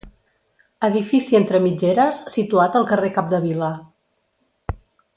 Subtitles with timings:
[0.87, 3.71] Edifici entre mitgeres situat al carrer Capdevila.